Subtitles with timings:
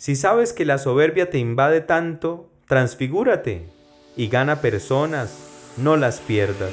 [0.00, 3.66] Si sabes que la soberbia te invade tanto, transfigúrate
[4.16, 5.36] y gana personas,
[5.76, 6.72] no las pierdas.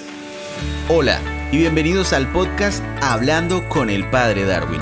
[0.88, 1.20] Hola
[1.52, 4.80] y bienvenidos al podcast Hablando con el Padre Darwin.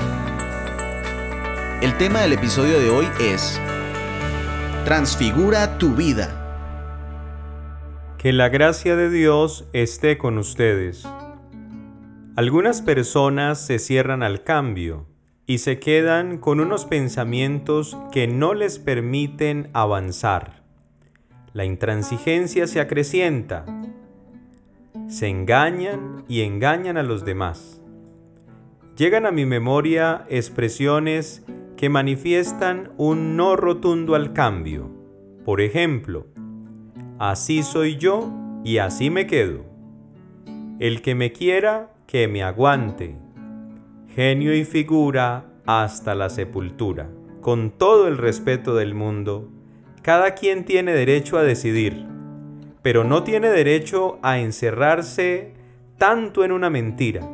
[1.82, 3.60] El tema del episodio de hoy es
[4.84, 6.30] Transfigura tu vida.
[8.16, 11.04] Que la gracia de Dios esté con ustedes.
[12.36, 15.08] Algunas personas se cierran al cambio
[15.46, 20.62] y se quedan con unos pensamientos que no les permiten avanzar.
[21.52, 23.64] La intransigencia se acrecienta.
[25.08, 27.80] Se engañan y engañan a los demás.
[28.96, 31.44] Llegan a mi memoria expresiones
[31.76, 34.90] que manifiestan un no rotundo al cambio.
[35.44, 36.26] Por ejemplo,
[37.18, 38.32] así soy yo
[38.64, 39.64] y así me quedo.
[40.80, 43.16] El que me quiera, que me aguante,
[44.16, 47.10] genio y figura hasta la sepultura.
[47.42, 49.50] Con todo el respeto del mundo,
[50.00, 52.06] cada quien tiene derecho a decidir,
[52.80, 55.52] pero no tiene derecho a encerrarse
[55.98, 57.28] tanto en una mentira.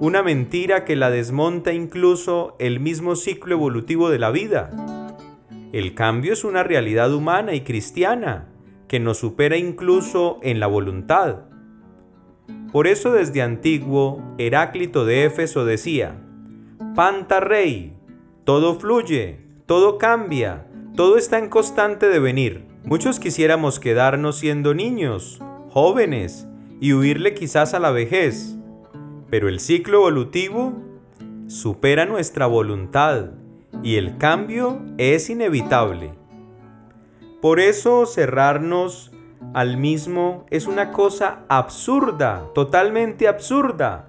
[0.00, 4.70] Una mentira que la desmonta incluso el mismo ciclo evolutivo de la vida.
[5.74, 8.48] El cambio es una realidad humana y cristiana
[8.88, 11.47] que nos supera incluso en la voluntad.
[12.72, 16.20] Por eso desde antiguo Heráclito de Éfeso decía,
[16.94, 17.94] Panta rey,
[18.44, 22.64] todo fluye, todo cambia, todo está en constante devenir.
[22.84, 26.46] Muchos quisiéramos quedarnos siendo niños, jóvenes,
[26.80, 28.56] y huirle quizás a la vejez,
[29.30, 30.74] pero el ciclo evolutivo
[31.48, 33.30] supera nuestra voluntad
[33.82, 36.12] y el cambio es inevitable.
[37.40, 39.12] Por eso cerrarnos
[39.54, 44.08] al mismo es una cosa absurda, totalmente absurda,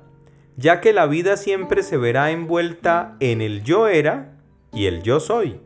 [0.58, 4.33] ya que la vida siempre se verá envuelta en el yo era
[4.73, 5.61] y el yo soy.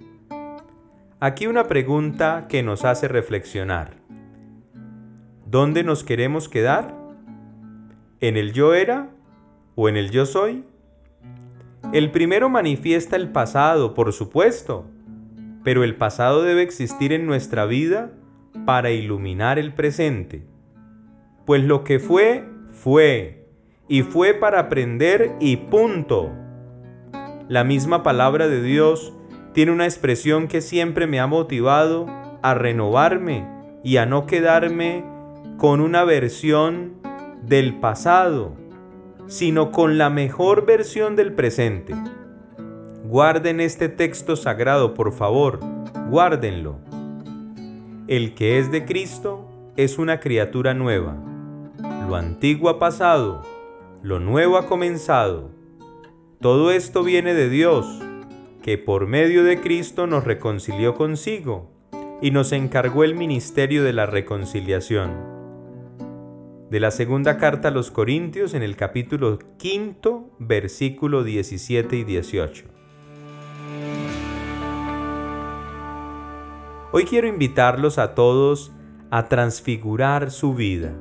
[1.19, 3.95] Aquí una pregunta que nos hace reflexionar.
[5.45, 6.95] ¿Dónde nos queremos quedar?
[8.19, 9.09] ¿En el yo era
[9.75, 10.65] o en el yo soy?
[11.93, 14.85] El primero manifiesta el pasado, por supuesto,
[15.63, 18.11] pero el pasado debe existir en nuestra vida
[18.65, 20.43] para iluminar el presente.
[21.45, 23.47] Pues lo que fue, fue,
[23.87, 26.31] y fue para aprender y punto.
[27.49, 29.13] La misma palabra de Dios
[29.53, 32.05] tiene una expresión que siempre me ha motivado
[32.41, 33.47] a renovarme
[33.83, 35.03] y a no quedarme
[35.57, 36.95] con una versión
[37.43, 38.55] del pasado,
[39.27, 41.93] sino con la mejor versión del presente.
[43.03, 45.59] Guarden este texto sagrado, por favor,
[46.09, 46.79] guárdenlo.
[48.09, 49.47] El que es de Cristo
[49.77, 51.15] es una criatura nueva.
[52.05, 53.43] Lo antiguo ha pasado,
[54.01, 55.51] lo nuevo ha comenzado.
[56.41, 58.01] Todo esto viene de Dios,
[58.61, 61.71] que por medio de Cristo nos reconcilió consigo
[62.21, 65.11] y nos encargó el ministerio de la reconciliación.
[66.69, 72.65] De la segunda carta a los Corintios en el capítulo quinto, versículo 17 y 18.
[76.95, 78.71] Hoy quiero invitarlos a todos
[79.09, 80.93] a transfigurar su vida,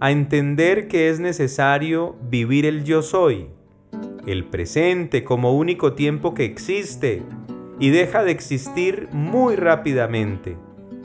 [0.00, 3.46] a entender que es necesario vivir el yo soy,
[4.26, 7.22] el presente como único tiempo que existe
[7.78, 10.56] y deja de existir muy rápidamente.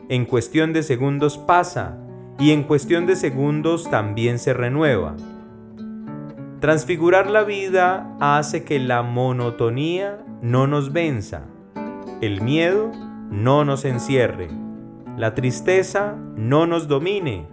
[0.09, 1.95] En cuestión de segundos pasa
[2.39, 5.15] y en cuestión de segundos también se renueva.
[6.59, 11.43] Transfigurar la vida hace que la monotonía no nos venza,
[12.19, 12.91] el miedo
[13.29, 14.49] no nos encierre,
[15.17, 17.47] la tristeza no nos domine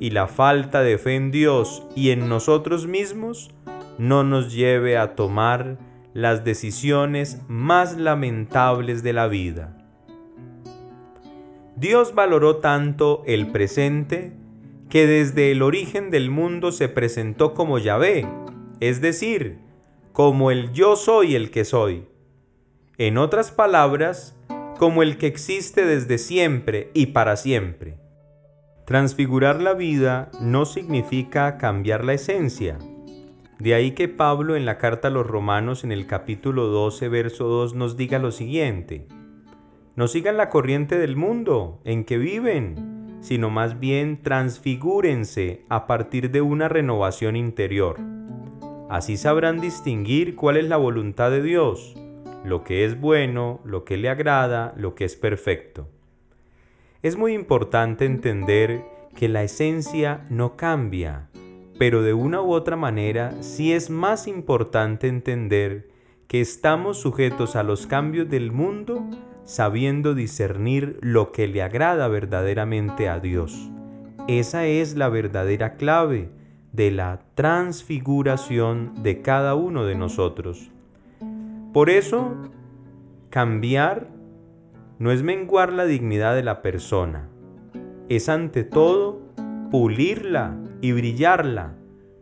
[0.00, 3.50] y la falta de fe en Dios y en nosotros mismos
[3.98, 5.78] no nos lleve a tomar
[6.12, 9.76] las decisiones más lamentables de la vida.
[11.76, 14.32] Dios valoró tanto el presente
[14.88, 18.26] que desde el origen del mundo se presentó como Yahvé,
[18.80, 19.58] es decir,
[20.12, 22.06] como el yo soy el que soy.
[22.96, 24.36] En otras palabras,
[24.78, 27.96] como el que existe desde siempre y para siempre.
[28.86, 32.78] Transfigurar la vida no significa cambiar la esencia.
[33.58, 37.44] De ahí que Pablo en la carta a los romanos en el capítulo 12, verso
[37.46, 39.06] 2 nos diga lo siguiente.
[39.96, 46.30] No sigan la corriente del mundo en que viven, sino más bien transfigúrense a partir
[46.30, 48.00] de una renovación interior.
[48.90, 51.94] Así sabrán distinguir cuál es la voluntad de Dios
[52.44, 55.88] lo que es bueno, lo que le agrada, lo que es perfecto.
[57.02, 58.84] Es muy importante entender
[59.16, 61.28] que la esencia no cambia,
[61.78, 65.88] pero de una u otra manera sí es más importante entender
[66.28, 69.04] que estamos sujetos a los cambios del mundo
[69.44, 73.70] sabiendo discernir lo que le agrada verdaderamente a Dios.
[74.26, 76.30] Esa es la verdadera clave
[76.72, 80.70] de la transfiguración de cada uno de nosotros.
[81.74, 82.36] Por eso,
[83.30, 84.06] cambiar
[85.00, 87.28] no es menguar la dignidad de la persona,
[88.08, 89.20] es ante todo
[89.72, 91.74] pulirla y brillarla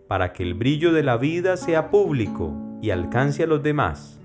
[0.08, 4.19] para que el brillo de la vida sea público y alcance a los demás.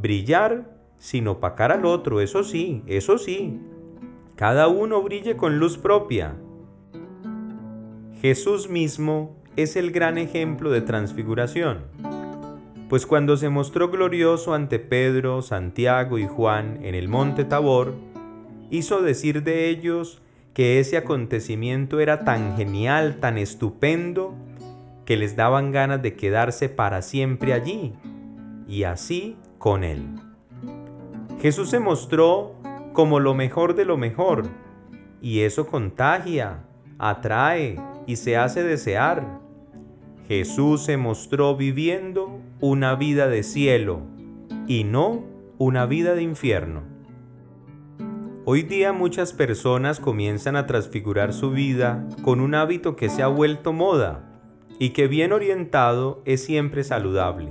[0.00, 3.60] Brillar sin opacar al otro, eso sí, eso sí.
[4.34, 6.36] Cada uno brille con luz propia.
[8.22, 11.84] Jesús mismo es el gran ejemplo de transfiguración,
[12.88, 17.94] pues cuando se mostró glorioso ante Pedro, Santiago y Juan en el monte Tabor,
[18.70, 20.22] hizo decir de ellos
[20.54, 24.34] que ese acontecimiento era tan genial, tan estupendo,
[25.04, 27.94] que les daban ganas de quedarse para siempre allí,
[28.66, 30.04] y así con él.
[31.40, 32.54] Jesús se mostró
[32.92, 34.48] como lo mejor de lo mejor,
[35.22, 36.64] y eso contagia,
[36.98, 37.76] atrae
[38.06, 39.40] y se hace desear.
[40.28, 44.02] Jesús se mostró viviendo una vida de cielo
[44.66, 45.24] y no
[45.56, 46.82] una vida de infierno.
[48.44, 53.28] Hoy día muchas personas comienzan a transfigurar su vida con un hábito que se ha
[53.28, 54.42] vuelto moda
[54.78, 57.50] y que bien orientado es siempre saludable.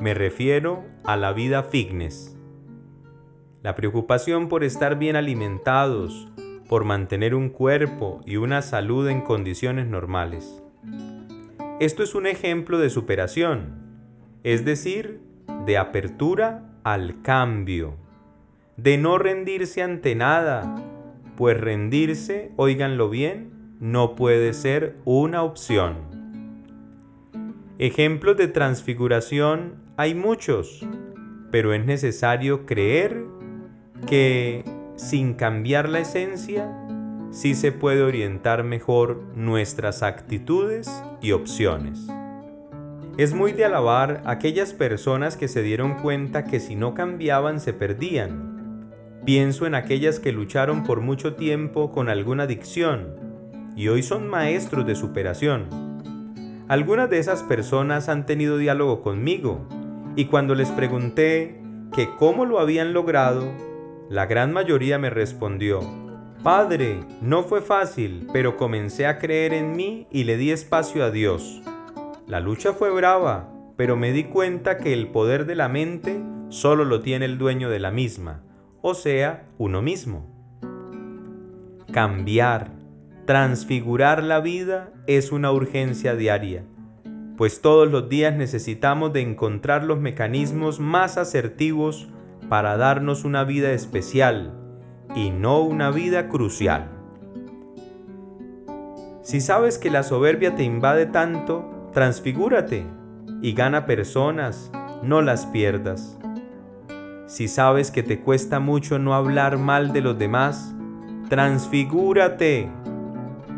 [0.00, 2.34] Me refiero a la vida fitness.
[3.62, 6.28] La preocupación por estar bien alimentados,
[6.66, 10.63] por mantener un cuerpo y una salud en condiciones normales.
[11.80, 13.74] Esto es un ejemplo de superación,
[14.44, 15.20] es decir,
[15.66, 17.96] de apertura al cambio,
[18.76, 20.76] de no rendirse ante nada,
[21.36, 23.50] pues rendirse, oíganlo bien,
[23.80, 25.96] no puede ser una opción.
[27.78, 30.86] Ejemplos de transfiguración hay muchos,
[31.50, 33.24] pero es necesario creer
[34.06, 36.72] que sin cambiar la esencia,
[37.34, 42.06] sí se puede orientar mejor nuestras actitudes y opciones.
[43.18, 47.72] Es muy de alabar aquellas personas que se dieron cuenta que si no cambiaban se
[47.72, 48.92] perdían.
[49.24, 53.16] Pienso en aquellas que lucharon por mucho tiempo con alguna adicción
[53.74, 55.66] y hoy son maestros de superación.
[56.68, 59.66] Algunas de esas personas han tenido diálogo conmigo
[60.14, 61.60] y cuando les pregunté
[61.92, 63.50] que cómo lo habían logrado,
[64.08, 66.03] la gran mayoría me respondió,
[66.44, 71.10] Padre, no fue fácil, pero comencé a creer en mí y le di espacio a
[71.10, 71.62] Dios.
[72.26, 73.48] La lucha fue brava,
[73.78, 77.70] pero me di cuenta que el poder de la mente solo lo tiene el dueño
[77.70, 78.42] de la misma,
[78.82, 80.26] o sea, uno mismo.
[81.90, 82.72] Cambiar,
[83.24, 86.66] transfigurar la vida es una urgencia diaria,
[87.38, 92.06] pues todos los días necesitamos de encontrar los mecanismos más asertivos
[92.50, 94.60] para darnos una vida especial
[95.14, 96.90] y no una vida crucial.
[99.22, 102.84] Si sabes que la soberbia te invade tanto, transfigúrate
[103.40, 104.70] y gana personas,
[105.02, 106.18] no las pierdas.
[107.26, 110.74] Si sabes que te cuesta mucho no hablar mal de los demás,
[111.28, 112.68] transfigúrate.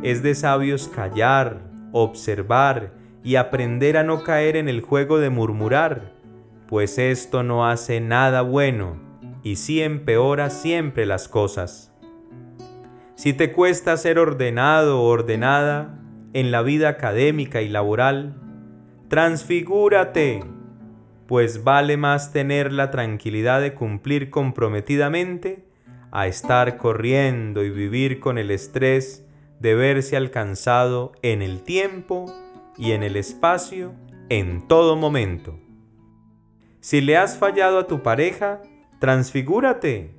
[0.02, 1.60] Es de sabios callar,
[1.92, 2.92] observar
[3.24, 6.16] y aprender a no caer en el juego de murmurar
[6.66, 8.96] pues esto no hace nada bueno
[9.46, 11.92] y sí empeora siempre las cosas.
[13.14, 16.00] Si te cuesta ser ordenado o ordenada
[16.32, 18.34] en la vida académica y laboral,
[19.06, 20.42] transfigúrate,
[21.28, 25.64] pues vale más tener la tranquilidad de cumplir comprometidamente
[26.10, 29.28] a estar corriendo y vivir con el estrés
[29.60, 32.26] de verse alcanzado en el tiempo
[32.76, 33.94] y en el espacio
[34.28, 35.56] en todo momento.
[36.80, 38.60] Si le has fallado a tu pareja,
[38.98, 40.14] transfigúrate.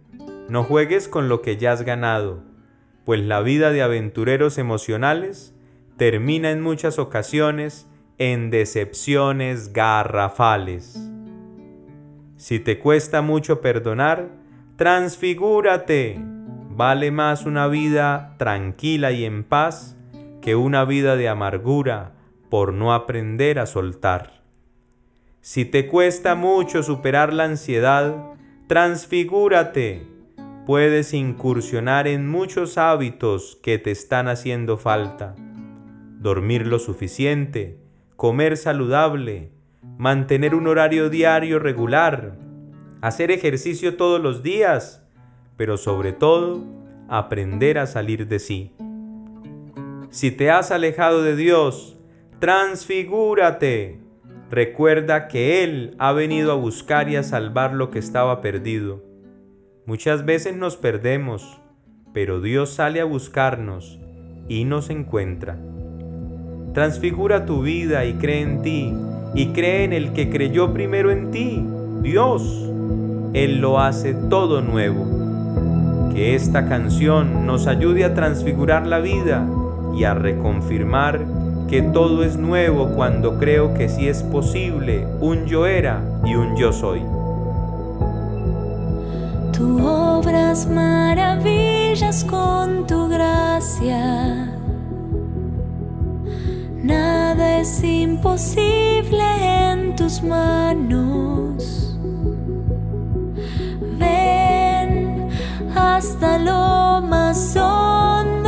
[0.50, 2.43] No juegues con lo que ya has ganado,
[3.05, 5.53] pues la vida de aventureros emocionales
[5.98, 11.00] termina en muchas ocasiones en decepciones garrafales.
[12.38, 14.29] Si te cuesta mucho perdonar,
[14.75, 16.19] transfigúrate.
[16.69, 19.98] Vale más una vida tranquila y en paz
[20.41, 22.13] que una vida de amargura
[22.50, 24.43] por no aprender a soltar.
[25.41, 28.37] Si te cuesta mucho superar la ansiedad,
[28.67, 30.05] transfigúrate.
[30.65, 35.36] Puedes incursionar en muchos hábitos que te están haciendo falta.
[36.19, 37.79] Dormir lo suficiente,
[38.17, 39.51] comer saludable,
[39.97, 42.38] mantener un horario diario regular,
[43.00, 45.07] hacer ejercicio todos los días,
[45.55, 46.65] pero sobre todo,
[47.07, 48.74] aprender a salir de sí.
[50.09, 51.97] Si te has alejado de Dios,
[52.39, 54.07] transfigúrate
[54.50, 59.04] Recuerda que Él ha venido a buscar y a salvar lo que estaba perdido.
[59.86, 61.60] Muchas veces nos perdemos,
[62.13, 64.00] pero Dios sale a buscarnos
[64.48, 65.58] y nos encuentra.
[66.74, 68.94] Transfigura tu vida y cree en ti,
[69.36, 71.66] y cree en el que creyó primero en ti,
[72.01, 72.72] Dios.
[73.34, 75.06] Él lo hace todo nuevo.
[76.13, 79.46] Que esta canción nos ayude a transfigurar la vida
[79.94, 81.37] y a reconfirmar
[81.67, 86.55] que todo es nuevo cuando creo que sí es posible un yo era y un
[86.55, 87.01] yo soy.
[89.51, 94.53] Tú obras maravillas con tu gracia.
[96.83, 99.24] Nada es imposible
[99.71, 101.97] en tus manos.
[103.97, 105.27] Ven
[105.75, 108.47] hasta lo más hondo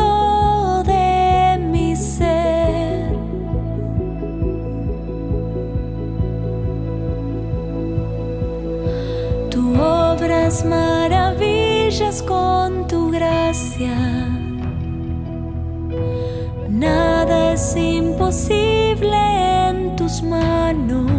[9.60, 13.94] Tú obras maravillas con tu gracia.
[16.70, 19.18] Nada es imposible
[19.68, 21.18] en tus manos.